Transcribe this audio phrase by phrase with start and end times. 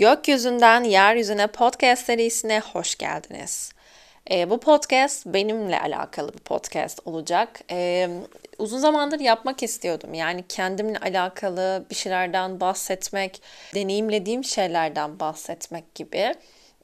[0.00, 3.72] Gökyüzünden Yeryüzüne podcast serisine hoş geldiniz.
[4.30, 7.60] E, bu podcast benimle alakalı bir podcast olacak.
[7.70, 8.08] E,
[8.58, 10.14] uzun zamandır yapmak istiyordum.
[10.14, 13.42] Yani kendimle alakalı bir şeylerden bahsetmek,
[13.74, 16.34] deneyimlediğim şeylerden bahsetmek gibi.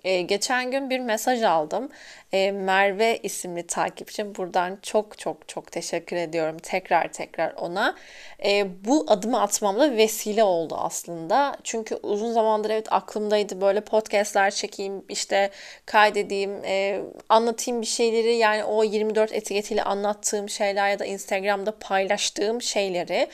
[0.04, 1.88] Ee, geçen gün bir mesaj aldım.
[2.32, 4.34] Ee, Merve isimli takipçim.
[4.34, 7.96] Buradan çok çok çok teşekkür ediyorum tekrar tekrar ona.
[8.44, 11.56] Ee, bu adımı atmamda vesile oldu aslında.
[11.64, 15.50] Çünkü uzun zamandır evet aklımdaydı böyle podcastler çekeyim, işte
[15.86, 18.36] kaydedeyim, e, anlatayım bir şeyleri.
[18.36, 23.28] Yani o 24 etiketiyle anlattığım şeyler ya da Instagram'da paylaştığım şeyleri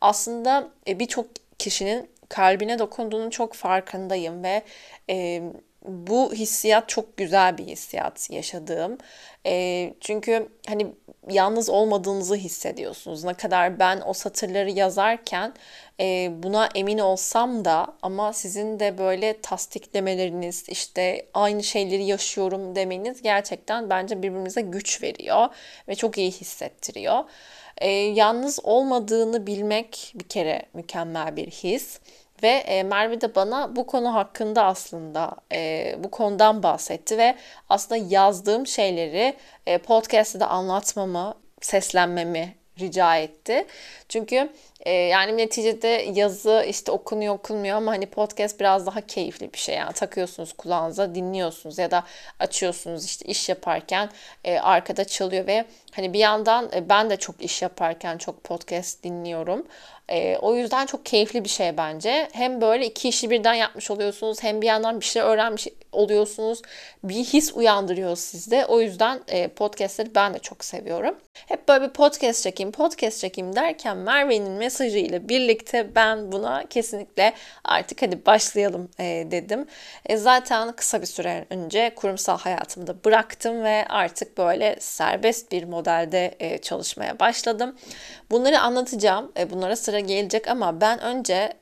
[0.00, 1.26] aslında e, birçok
[1.58, 4.62] kişinin kalbine dokunduğunun çok farkındayım ve
[5.10, 5.42] e,
[5.84, 8.98] bu hissiyat çok güzel bir hissiyat yaşadığım.
[9.46, 10.86] E, çünkü hani
[11.30, 13.24] yalnız olmadığınızı hissediyorsunuz.
[13.24, 15.54] Ne kadar ben o satırları yazarken
[16.00, 23.22] e, buna emin olsam da ama sizin de böyle tasdiklemeleriniz işte aynı şeyleri yaşıyorum demeniz
[23.22, 25.48] gerçekten bence birbirimize güç veriyor
[25.88, 27.24] ve çok iyi hissettiriyor.
[27.78, 32.00] E, yalnız olmadığını bilmek bir kere mükemmel bir his.
[32.42, 37.36] Ve e, Merve de bana bu konu hakkında aslında e, bu konudan bahsetti ve
[37.68, 39.36] aslında yazdığım şeyleri
[39.66, 43.66] e, podcast'te de anlatmamı, seslenmemi rica etti.
[44.08, 49.58] Çünkü e, yani neticede yazı işte okunuyor okunmuyor ama hani podcast biraz daha keyifli bir
[49.58, 49.74] şey.
[49.74, 52.04] Yani takıyorsunuz kulağınıza dinliyorsunuz ya da
[52.38, 54.10] açıyorsunuz işte iş yaparken
[54.44, 59.04] e, arkada çalıyor ve hani bir yandan e, ben de çok iş yaparken çok podcast
[59.04, 59.66] dinliyorum.
[60.08, 62.28] E, o yüzden çok keyifli bir şey bence.
[62.32, 66.62] Hem böyle iki işi birden yapmış oluyorsunuz hem bir yandan bir şey öğrenmiş oluyorsunuz.
[67.04, 68.66] Bir his uyandırıyor sizde.
[68.66, 71.14] O yüzden e, podcastleri ben de çok seviyorum.
[71.34, 78.02] Hep böyle bir podcast çekeyim, podcast çekeyim derken Merve'nin mesajıyla birlikte ben buna kesinlikle artık
[78.02, 79.66] hadi başlayalım e, dedim.
[80.06, 86.34] E, zaten kısa bir süre önce kurumsal hayatımda bıraktım ve artık böyle serbest bir modelde
[86.40, 87.76] e, çalışmaya başladım.
[88.30, 89.32] Bunları anlatacağım.
[89.38, 91.52] E, bunlara sıra gelecek ama ben önce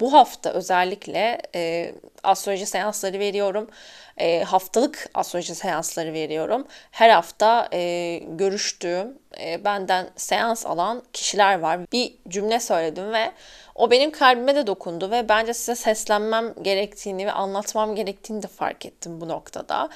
[0.00, 3.70] bu hafta özellikle e, astroloji seansları veriyorum.
[4.18, 6.66] E, haftalık astroloji seansları veriyorum.
[6.90, 11.80] Her hafta e, görüştüğüm, e, benden seans alan kişiler var.
[11.92, 13.32] Bir cümle söyledim ve
[13.74, 18.86] o benim kalbime de dokundu ve bence size seslenmem gerektiğini ve anlatmam gerektiğini de fark
[18.86, 19.88] ettim bu noktada.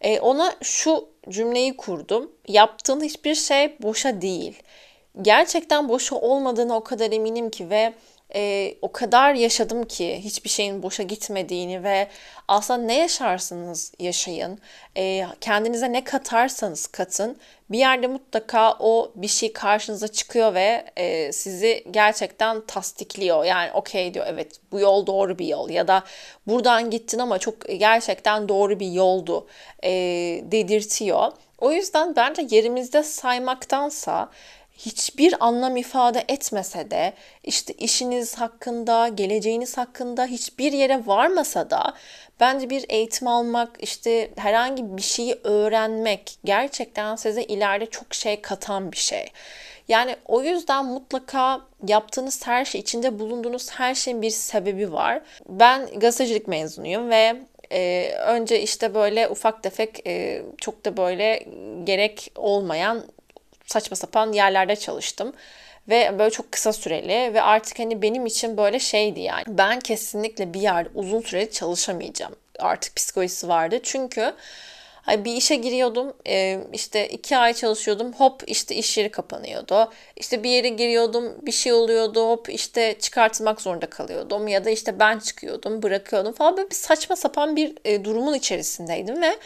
[0.00, 2.32] E, ona şu cümleyi kurdum.
[2.48, 4.62] Yaptığın hiçbir şey boşa değil.
[5.22, 7.94] Gerçekten boşa olmadığını o kadar eminim ki ve
[8.34, 12.08] e, o kadar yaşadım ki hiçbir şeyin boşa gitmediğini ve
[12.48, 14.58] aslında ne yaşarsınız yaşayın,
[14.96, 17.36] e, kendinize ne katarsanız katın
[17.70, 23.44] bir yerde mutlaka o bir şey karşınıza çıkıyor ve e, sizi gerçekten tasdikliyor.
[23.44, 26.04] Yani okey diyor evet bu yol doğru bir yol ya da
[26.46, 29.46] buradan gittin ama çok gerçekten doğru bir yoldu
[29.84, 29.90] e,
[30.42, 31.32] dedirtiyor.
[31.58, 34.30] O yüzden bence yerimizde saymaktansa
[34.78, 37.12] hiçbir anlam ifade etmese de
[37.44, 41.94] işte işiniz hakkında, geleceğiniz hakkında hiçbir yere varmasa da
[42.40, 48.92] bence bir eğitim almak, işte herhangi bir şeyi öğrenmek gerçekten size ileride çok şey katan
[48.92, 49.26] bir şey.
[49.88, 55.20] Yani o yüzden mutlaka yaptığınız her şey, içinde bulunduğunuz her şeyin bir sebebi var.
[55.48, 57.36] Ben gazetecilik mezunuyum ve
[57.72, 61.46] e, önce işte böyle ufak tefek e, çok da böyle
[61.84, 63.02] gerek olmayan
[63.66, 65.32] saçma sapan yerlerde çalıştım.
[65.88, 69.44] Ve böyle çok kısa süreli ve artık hani benim için böyle şeydi yani.
[69.48, 72.36] Ben kesinlikle bir yerde uzun süreli çalışamayacağım.
[72.58, 73.80] Artık psikolojisi vardı.
[73.82, 74.34] Çünkü
[75.08, 76.12] bir işe giriyordum
[76.72, 79.92] işte iki ay çalışıyordum hop işte iş yeri kapanıyordu.
[80.16, 84.98] İşte bir yere giriyordum bir şey oluyordu hop işte çıkartmak zorunda kalıyordum ya da işte
[84.98, 89.36] ben çıkıyordum bırakıyordum falan böyle bir saçma sapan bir durumun içerisindeydim ve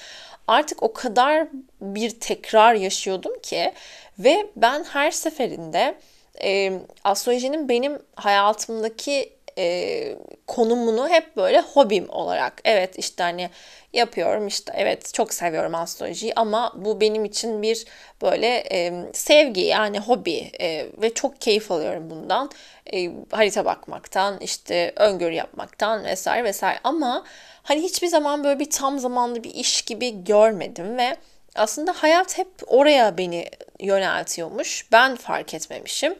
[0.50, 1.48] artık o kadar
[1.80, 3.72] bir tekrar yaşıyordum ki
[4.18, 5.94] ve ben her seferinde
[6.42, 6.72] e,
[7.04, 10.16] astrolojinin benim hayatımdaki e,
[10.46, 13.50] konumunu hep böyle hobim olarak evet işte hani
[13.92, 17.84] yapıyorum işte evet çok seviyorum astrolojiyi ama bu benim için bir
[18.22, 22.50] böyle e, sevgi yani hobi e, ve çok keyif alıyorum bundan.
[22.92, 26.78] E, harita bakmaktan işte öngörü yapmaktan vesaire vesaire.
[26.84, 27.24] Ama
[27.62, 31.16] hani hiçbir zaman böyle bir tam zamanlı bir iş gibi görmedim ve
[31.54, 33.50] aslında hayat hep oraya beni
[33.80, 34.86] yöneltiyormuş.
[34.92, 36.14] Ben fark etmemişim.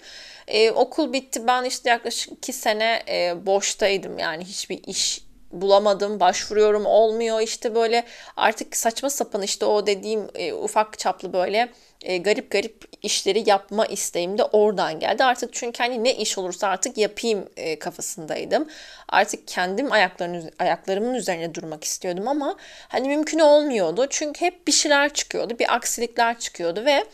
[0.49, 1.47] Ee, okul bitti.
[1.47, 4.19] Ben işte yaklaşık iki sene e, boştaydım.
[4.19, 5.23] Yani hiçbir iş
[5.53, 7.41] bulamadım, başvuruyorum olmuyor.
[7.41, 8.05] İşte böyle
[8.37, 11.69] artık saçma sapan işte o dediğim e, ufak çaplı böyle
[12.02, 15.25] e, garip garip işleri yapma isteğim de oradan geldi.
[15.25, 18.69] Artık çünkü hani ne iş olursa artık yapayım e, kafasındaydım.
[19.08, 22.56] Artık kendim ayaklarının ayaklarımın üzerine durmak istiyordum ama
[22.88, 24.06] hani mümkün olmuyordu.
[24.11, 27.05] Çünkü hep bir şeyler çıkıyordu, bir aksilikler çıkıyordu ve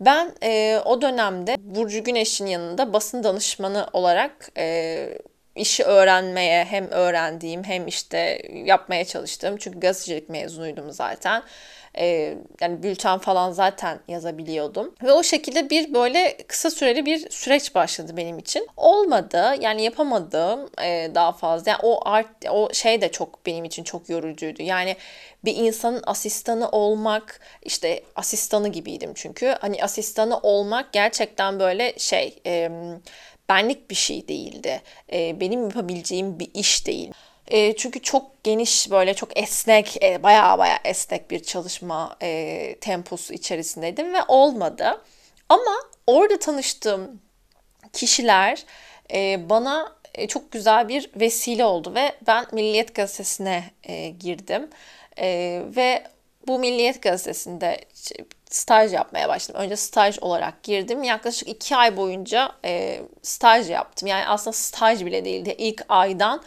[0.00, 5.18] ben e, o dönemde Burcu Güneş'in yanında basın danışmanı olarak e,
[5.56, 11.42] işi öğrenmeye hem öğrendiğim hem işte yapmaya çalıştığım çünkü gazetecilik mezunuydum zaten.
[11.98, 14.94] Ee, yani bülten falan zaten yazabiliyordum.
[15.02, 18.66] Ve o şekilde bir böyle kısa süreli bir süreç başladı benim için.
[18.76, 21.70] Olmadı yani yapamadım e, daha fazla.
[21.70, 24.62] Yani o art o şey de çok benim için çok yorucuydu.
[24.62, 24.96] Yani
[25.44, 29.54] bir insanın asistanı olmak işte asistanı gibiydim çünkü.
[29.60, 32.38] Hani asistanı olmak gerçekten böyle şey...
[32.46, 32.70] E,
[33.52, 34.82] benlik bir şey değildi.
[35.12, 37.12] E, benim yapabileceğim bir iş değil.
[37.48, 43.34] E, çünkü çok geniş böyle çok esnek, e, baya baya esnek bir çalışma e, temposu
[43.34, 45.02] içerisindeydim ve olmadı.
[45.48, 45.74] Ama
[46.06, 47.20] orada tanıştığım
[47.92, 48.64] kişiler
[49.12, 54.70] e, bana e, çok güzel bir vesile oldu ve ben Milliyet Gazetesi'ne e, girdim.
[55.18, 56.04] E, ve
[56.46, 57.80] bu Milliyet Gazetesi'nde
[58.54, 59.60] staj yapmaya başladım.
[59.60, 61.02] Önce staj olarak girdim.
[61.02, 64.08] Yaklaşık iki ay boyunca e, staj yaptım.
[64.08, 65.54] Yani aslında staj bile değildi.
[65.58, 66.42] İlk aydan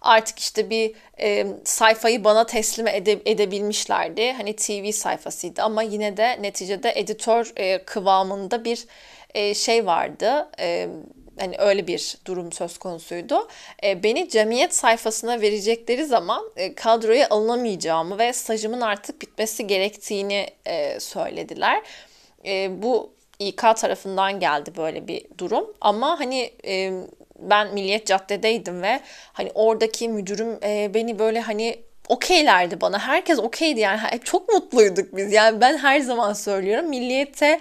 [0.00, 4.32] artık işte bir e, sayfayı bana teslim ede, edebilmişlerdi.
[4.32, 8.86] Hani TV sayfasıydı ama yine de neticede editör e, kıvamında bir
[9.34, 10.48] e, şey vardı.
[10.60, 10.88] E,
[11.38, 13.48] hani öyle bir durum söz konusuydu.
[13.84, 21.00] E, beni cemiyet sayfasına verecekleri zaman e, kadroya alınamayacağımı ve stajımın artık bitmesi gerektiğini e,
[21.00, 21.82] söylediler.
[22.46, 26.92] E, bu İK tarafından geldi böyle bir durum ama hani e,
[27.38, 29.00] ben Milliyet Cadde'deydim ve
[29.32, 32.98] hani oradaki müdürüm e, beni böyle hani okeylerdi bana.
[32.98, 35.32] Herkes okeydi yani çok mutluyduk biz.
[35.32, 37.60] Yani ben her zaman söylüyorum Milliyet'e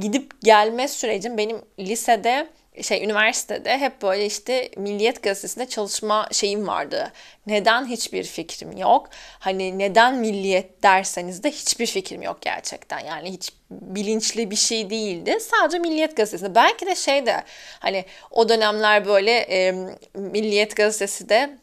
[0.00, 2.46] gidip gelme sürecim benim lisede
[2.82, 7.12] şey üniversitede hep böyle işte Milliyet Gazetesi'nde çalışma şeyim vardı.
[7.46, 9.08] Neden hiçbir fikrim yok?
[9.38, 12.98] Hani neden Milliyet derseniz de hiçbir fikrim yok gerçekten.
[12.98, 15.38] Yani hiç bilinçli bir şey değildi.
[15.40, 16.54] Sadece Milliyet Gazetesi'nde.
[16.54, 17.44] Belki de şey de
[17.80, 19.74] hani o dönemler böyle e,
[20.14, 21.58] Milliyet Gazetesi de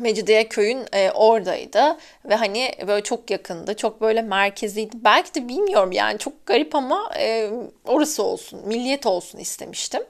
[0.00, 4.96] Mecidiye köyün e, oradaydı ve hani böyle çok yakındı, çok böyle merkeziydi.
[5.04, 7.50] Belki de bilmiyorum yani çok garip ama e,
[7.84, 10.02] orası olsun, milliyet olsun istemiştim.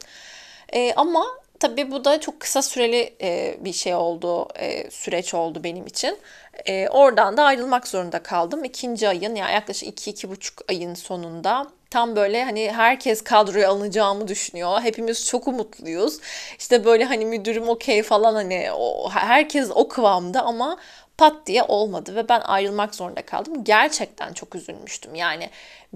[0.72, 1.24] E, ama
[1.60, 6.18] tabii bu da çok kısa süreli e, bir şey oldu, e, süreç oldu benim için.
[6.66, 8.64] E, oradan da ayrılmak zorunda kaldım.
[8.64, 14.28] İkinci ayın yani yaklaşık iki, iki buçuk ayın sonunda tam böyle hani herkes kadroya alınacağımı
[14.28, 14.80] düşünüyor.
[14.80, 16.18] Hepimiz çok umutluyuz.
[16.58, 20.78] İşte böyle hani müdürüm okey falan hani o, herkes o kıvamda ama
[21.20, 23.64] pat diye olmadı ve ben ayrılmak zorunda kaldım.
[23.64, 25.14] Gerçekten çok üzülmüştüm.
[25.14, 25.50] Yani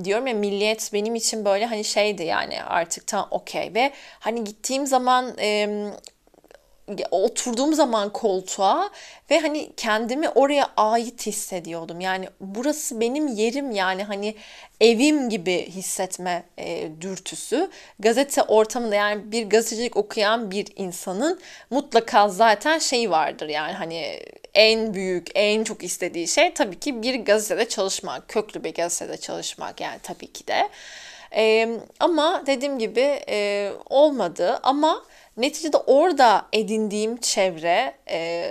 [0.04, 4.86] diyorum ya milliyet benim için böyle hani şeydi yani artık tam okey ve hani gittiğim
[4.86, 5.68] zaman e,
[7.10, 8.90] oturduğum zaman koltuğa
[9.30, 12.00] ve hani kendimi oraya ait hissediyordum.
[12.00, 14.34] Yani burası benim yerim yani hani
[14.80, 17.70] evim gibi hissetme e, dürtüsü.
[17.98, 21.40] Gazete ortamında yani bir gazetecilik okuyan bir insanın
[21.70, 24.20] mutlaka zaten şeyi vardır yani hani
[24.54, 29.80] en büyük, en çok istediği şey tabii ki bir gazetede çalışmak, köklü bir gazetede çalışmak
[29.80, 30.68] yani tabii ki de.
[31.36, 31.68] E,
[32.00, 35.04] ama dediğim gibi e, olmadı ama
[35.36, 38.50] Neticede orada edindiğim çevre e,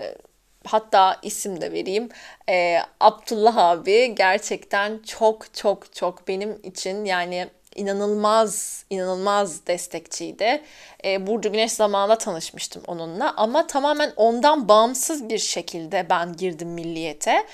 [0.66, 2.10] hatta isim de vereyim
[2.50, 10.62] e, Abdullah abi gerçekten çok çok çok benim için yani inanılmaz inanılmaz destekçiydi.
[11.06, 17.46] E, Burcu Güneş zamanında tanışmıştım onunla ama tamamen ondan bağımsız bir şekilde ben girdim milliyete.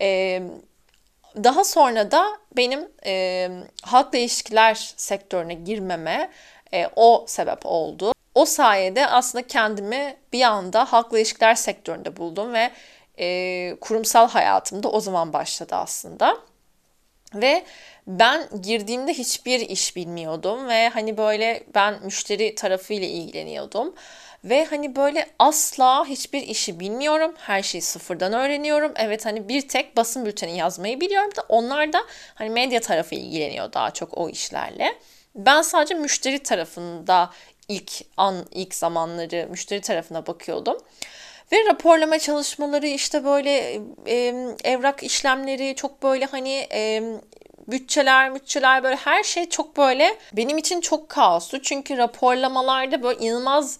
[0.00, 0.42] E,
[1.44, 2.24] daha sonra da
[2.56, 3.48] benim e,
[3.82, 6.30] halkla ilişkiler sektörüne girmeme
[6.74, 8.12] e, o sebep oldu.
[8.38, 12.70] O sayede aslında kendimi bir anda halkla ilişkiler sektöründe buldum ve
[13.18, 16.38] e, kurumsal hayatımda o zaman başladı aslında.
[17.34, 17.64] Ve
[18.06, 23.94] ben girdiğimde hiçbir iş bilmiyordum ve hani böyle ben müşteri tarafıyla ilgileniyordum.
[24.44, 27.34] Ve hani böyle asla hiçbir işi bilmiyorum.
[27.38, 28.92] Her şeyi sıfırdan öğreniyorum.
[28.96, 31.98] Evet hani bir tek basın bülteni yazmayı biliyorum da onlar da
[32.34, 34.94] hani medya tarafı ilgileniyor daha çok o işlerle.
[35.34, 37.30] Ben sadece müşteri tarafında
[37.68, 40.76] ilk an, ilk zamanları müşteri tarafına bakıyordum.
[41.52, 44.34] Ve raporlama çalışmaları işte böyle e,
[44.64, 47.02] evrak işlemleri çok böyle hani e,
[47.68, 51.62] bütçeler, bütçeler böyle her şey çok böyle benim için çok kaostu.
[51.62, 53.78] Çünkü raporlamalarda böyle inanılmaz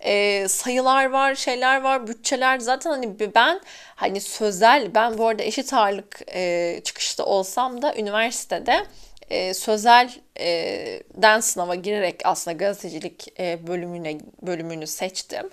[0.00, 3.60] e, sayılar var, şeyler var, bütçeler zaten hani ben
[3.94, 8.86] hani sözel ben bu arada eşit ağırlık e, çıkışta olsam da üniversitede
[9.30, 15.50] e, sözelden sınava girerek aslında gazetecilik e, bölümüne bölümünü seçtim.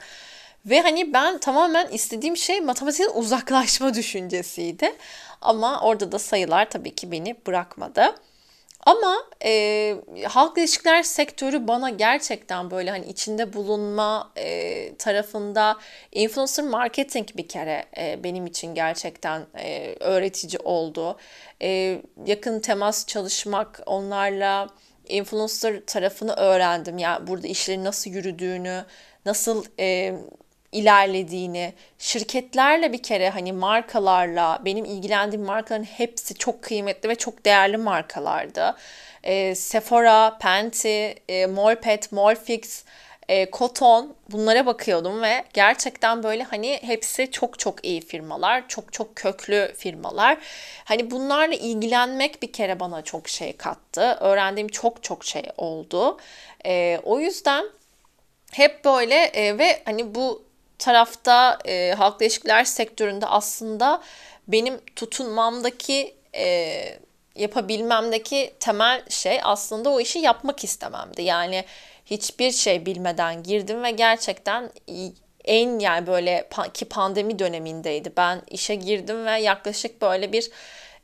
[0.66, 4.96] Ve hani ben tamamen istediğim şey matematikten uzaklaşma düşüncesiydi.
[5.42, 8.16] Ama orada da sayılar tabii ki beni bırakmadı.
[8.86, 15.78] Ama e, halk ilişkiler sektörü bana gerçekten böyle hani içinde bulunma e, tarafında
[16.12, 21.18] influencer marketing bir kere e, benim için gerçekten e, öğretici oldu.
[21.62, 24.68] E, yakın temas çalışmak onlarla
[25.10, 26.98] influencer tarafını öğrendim.
[26.98, 28.86] Yani burada işlerin nasıl yürüdüğünü,
[29.26, 30.16] nasıl e,
[30.76, 37.78] ilerlediğini, şirketlerle bir kere hani markalarla, benim ilgilendiğim markaların hepsi çok kıymetli ve çok değerli
[37.78, 38.76] markalardı.
[39.24, 42.84] E, Sephora, Penti, e, Molpet, Molfix,
[43.28, 49.16] e, Koton bunlara bakıyordum ve gerçekten böyle hani hepsi çok çok iyi firmalar, çok çok
[49.16, 50.38] köklü firmalar.
[50.86, 54.18] Hani bunlarla ilgilenmek bir kere bana çok şey kattı.
[54.20, 56.18] Öğrendiğim çok çok şey oldu.
[56.66, 57.66] E, o yüzden
[58.52, 60.45] hep böyle e, ve hani bu
[60.80, 64.02] tarafta e, halkla ilişkiler sektöründe aslında
[64.48, 67.00] benim tutunmamdaki e,
[67.36, 71.22] yapabilmemdeki temel şey aslında o işi yapmak istememdi.
[71.22, 71.66] Yani
[72.06, 74.72] hiçbir şey bilmeden girdim ve gerçekten
[75.46, 78.14] en yani böyle ki pandemi dönemindeydi.
[78.18, 80.52] Ben işe girdim ve yaklaşık böyle bir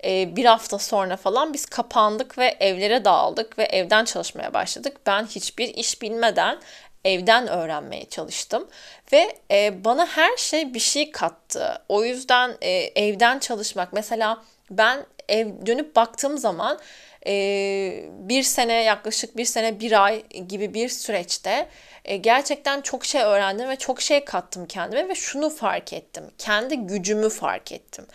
[0.03, 4.97] e, bir hafta sonra falan biz kapandık ve evlere dağıldık ve evden çalışmaya başladık.
[5.05, 6.59] Ben hiçbir iş bilmeden
[7.05, 8.67] evden öğrenmeye çalıştım
[9.13, 11.81] ve e, bana her şey bir şey kattı.
[11.89, 16.79] O yüzden e, evden çalışmak mesela ben ev dönüp baktığım zaman
[17.27, 21.67] e, bir sene yaklaşık bir sene bir ay gibi bir süreçte
[22.05, 26.23] e, gerçekten çok şey öğrendim ve çok şey kattım kendime ve şunu fark ettim.
[26.37, 28.05] Kendi gücümü fark ettim.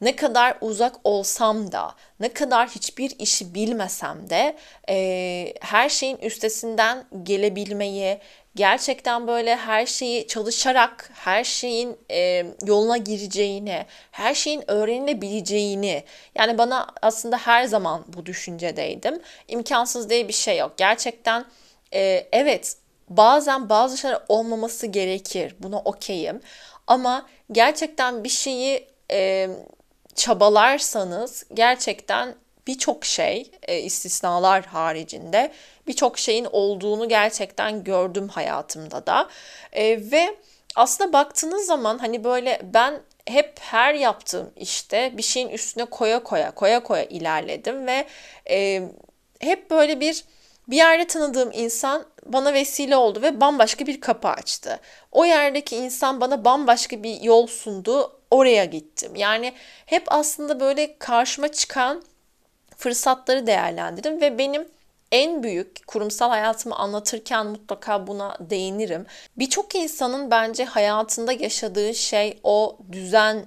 [0.00, 4.56] Ne kadar uzak olsam da, ne kadar hiçbir işi bilmesem de
[4.88, 8.18] e, her şeyin üstesinden gelebilmeyi,
[8.54, 16.04] gerçekten böyle her şeyi çalışarak her şeyin e, yoluna gireceğini, her şeyin öğrenilebileceğini
[16.34, 19.20] yani bana aslında her zaman bu düşüncedeydim.
[19.48, 20.72] İmkansız diye bir şey yok.
[20.76, 21.44] Gerçekten
[21.94, 22.76] e, evet
[23.08, 25.54] bazen bazı şeyler olmaması gerekir.
[25.58, 26.40] Buna okeyim.
[26.86, 29.48] Ama gerçekten bir şeyi e,
[30.14, 32.34] çabalarsanız gerçekten
[32.66, 35.52] birçok şey e, istisnalar haricinde
[35.86, 39.28] birçok şeyin olduğunu gerçekten gördüm hayatımda da.
[39.72, 40.36] E, ve
[40.76, 46.50] aslında baktığınız zaman hani böyle ben hep her yaptığım işte bir şeyin üstüne koya koya
[46.50, 48.06] koya koya ilerledim ve
[48.50, 48.82] e,
[49.40, 50.24] hep böyle bir
[50.68, 54.80] bir yerde tanıdığım insan bana vesile oldu ve bambaşka bir kapı açtı.
[55.12, 58.19] O yerdeki insan bana bambaşka bir yol sundu.
[58.30, 59.16] Oraya gittim.
[59.16, 59.52] Yani
[59.86, 62.02] hep aslında böyle karşıma çıkan
[62.76, 64.68] fırsatları değerlendirdim ve benim
[65.12, 69.06] en büyük kurumsal hayatımı anlatırken mutlaka buna değinirim.
[69.36, 73.46] Birçok insanın bence hayatında yaşadığı şey o düzen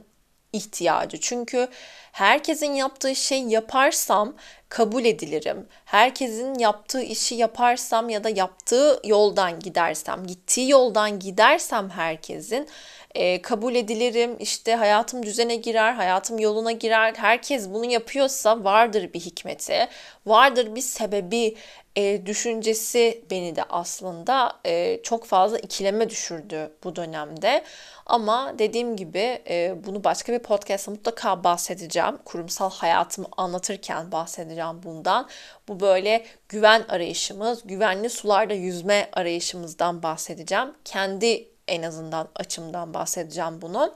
[0.53, 1.19] ihtiyacı.
[1.19, 1.67] Çünkü
[2.11, 4.35] herkesin yaptığı şey yaparsam
[4.74, 5.68] kabul edilirim.
[5.86, 12.68] Herkesin yaptığı işi yaparsam ya da yaptığı yoldan gidersem, gittiği yoldan gidersem herkesin
[13.15, 14.36] e, kabul edilirim.
[14.39, 17.13] İşte hayatım düzene girer, hayatım yoluna girer.
[17.18, 19.88] Herkes bunu yapıyorsa vardır bir hikmeti,
[20.25, 21.56] vardır bir sebebi
[21.95, 27.63] e, düşüncesi beni de aslında e, çok fazla ikileme düşürdü bu dönemde.
[28.05, 32.17] Ama dediğim gibi e, bunu başka bir podcast'ta mutlaka bahsedeceğim.
[32.25, 35.27] Kurumsal hayatımı anlatırken bahsedeceğim bundan.
[35.67, 40.73] Bu böyle güven arayışımız, güvenli sularda yüzme arayışımızdan bahsedeceğim.
[40.85, 43.93] Kendi en azından açımdan bahsedeceğim bunu.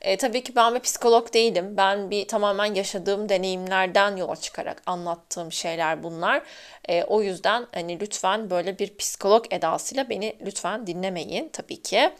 [0.00, 1.76] E, tabii ki ben bir psikolog değilim.
[1.76, 6.42] Ben bir tamamen yaşadığım deneyimlerden yola çıkarak anlattığım şeyler bunlar.
[6.88, 12.10] E, o yüzden hani lütfen böyle bir psikolog edasıyla beni lütfen dinlemeyin tabii ki.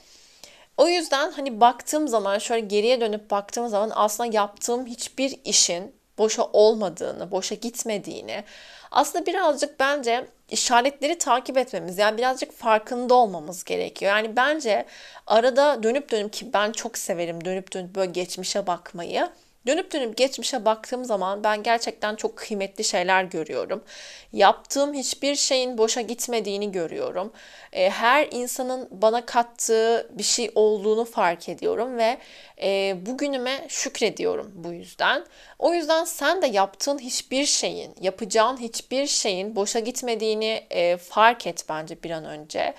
[0.77, 6.45] O yüzden hani baktığım zaman şöyle geriye dönüp baktığım zaman aslında yaptığım hiçbir işin boşa
[6.45, 8.45] olmadığını, boşa gitmediğini
[8.91, 14.13] aslında birazcık bence işaretleri takip etmemiz yani birazcık farkında olmamız gerekiyor.
[14.13, 14.87] Yani bence
[15.27, 19.31] arada dönüp dönüp ki ben çok severim dönüp dönüp böyle geçmişe bakmayı.
[19.67, 23.85] Dönüp dönüp geçmişe baktığım zaman ben gerçekten çok kıymetli şeyler görüyorum.
[24.33, 27.33] Yaptığım hiçbir şeyin boşa gitmediğini görüyorum.
[27.73, 32.19] E, her insanın bana kattığı bir şey olduğunu fark ediyorum ve
[32.63, 35.25] e, bugünüme şükrediyorum bu yüzden.
[35.59, 41.65] O yüzden sen de yaptığın hiçbir şeyin, yapacağın hiçbir şeyin boşa gitmediğini e, fark et
[41.69, 42.75] bence bir an önce.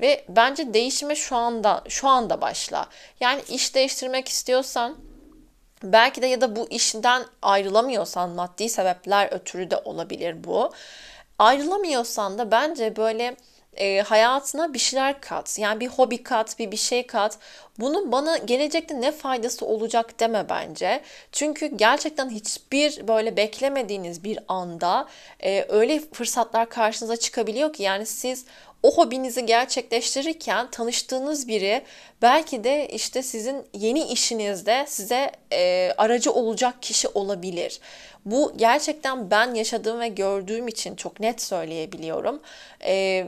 [0.00, 2.86] Ve bence değişime şu anda şu anda başla.
[3.20, 5.09] Yani iş değiştirmek istiyorsan
[5.84, 10.72] Belki de ya da bu işinden ayrılamıyorsan maddi sebepler ötürü de olabilir bu.
[11.38, 13.36] Ayrılamıyorsan da bence böyle
[13.76, 15.58] e, hayatına bir şeyler kat.
[15.58, 17.38] Yani bir hobi kat, bir bir şey kat.
[17.78, 21.02] Bunu bana gelecekte ne faydası olacak deme bence.
[21.32, 25.08] Çünkü gerçekten hiçbir böyle beklemediğiniz bir anda
[25.40, 28.44] e, öyle fırsatlar karşınıza çıkabiliyor ki yani siz
[28.82, 31.82] o hobinizi gerçekleştirirken tanıştığınız biri
[32.22, 37.80] belki de işte sizin yeni işinizde size e, aracı olacak kişi olabilir.
[38.24, 42.40] Bu gerçekten ben yaşadığım ve gördüğüm için çok net söyleyebiliyorum.
[42.84, 43.26] E,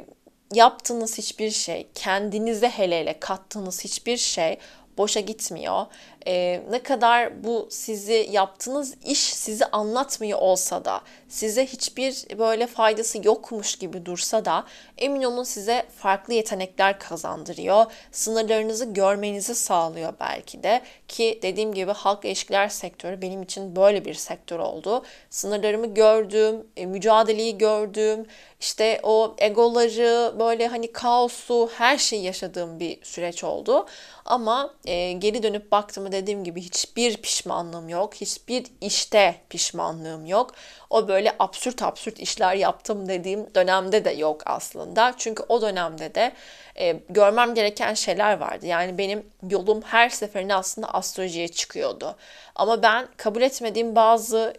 [0.54, 4.58] yaptığınız hiçbir şey, kendinize hele hele kattığınız hiçbir şey
[4.98, 5.86] boşa gitmiyor.
[6.26, 13.18] Ee, ne kadar bu sizi yaptığınız iş sizi anlatmıyor olsa da size hiçbir böyle faydası
[13.24, 14.64] yokmuş gibi dursa da
[14.98, 17.84] emin olun size farklı yetenekler kazandırıyor.
[18.12, 24.14] Sınırlarınızı görmenizi sağlıyor belki de ki dediğim gibi halk ilişkiler sektörü benim için böyle bir
[24.14, 25.04] sektör oldu.
[25.30, 28.26] Sınırlarımı gördüm, e, mücadeleyi gördüm,
[28.60, 33.86] işte o egoları böyle hani kaosu her şeyi yaşadığım bir süreç oldu.
[34.24, 38.14] Ama e, geri dönüp baktığımda dediğim gibi hiçbir pişmanlığım yok.
[38.14, 40.54] Hiçbir işte pişmanlığım yok.
[40.90, 45.14] O böyle absürt absürt işler yaptım dediğim dönemde de yok aslında.
[45.18, 46.32] Çünkü o dönemde de
[46.78, 48.66] e, görmem gereken şeyler vardı.
[48.66, 52.16] Yani benim yolum her seferinde aslında astrolojiye çıkıyordu.
[52.54, 54.54] Ama ben kabul etmediğim bazı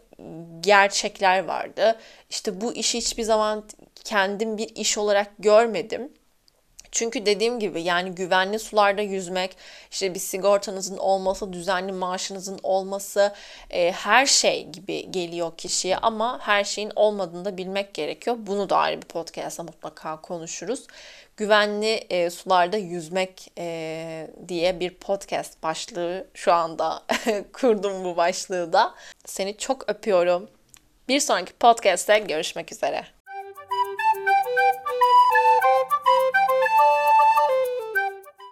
[0.62, 2.00] gerçekler vardı.
[2.30, 3.64] İşte bu işi hiçbir zaman
[4.04, 6.12] kendim bir iş olarak görmedim
[6.94, 9.58] çünkü dediğim gibi yani güvenli sularda yüzmek,
[9.92, 13.34] işte bir sigortanızın olması, düzenli maaşınızın olması
[13.70, 18.36] e, her şey gibi geliyor kişiye ama her şeyin olmadığını da bilmek gerekiyor.
[18.40, 20.88] Bunu da ayrı bir podcast'ta mutlaka konuşuruz.
[21.38, 27.04] Güvenli e, sularda yüzmek e, diye bir podcast başlığı şu anda
[27.54, 28.96] kurdum bu başlığı da.
[29.26, 30.50] Seni çok öpüyorum.
[31.08, 33.13] Bir sonraki podcast'te görüşmek üzere.